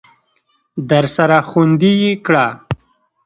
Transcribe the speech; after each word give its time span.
درسره 0.89 1.39
خوندي 1.49 1.93
یې 2.03 2.11
کړه! 2.25 2.45